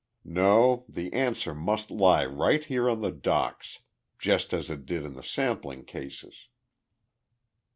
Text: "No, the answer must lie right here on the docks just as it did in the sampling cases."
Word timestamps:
"No, 0.25 0.83
the 0.89 1.13
answer 1.13 1.53
must 1.53 1.91
lie 1.91 2.25
right 2.25 2.63
here 2.63 2.89
on 2.89 3.01
the 3.01 3.11
docks 3.11 3.81
just 4.17 4.51
as 4.51 4.71
it 4.71 4.83
did 4.87 5.05
in 5.05 5.13
the 5.13 5.21
sampling 5.21 5.85
cases." 5.85 6.47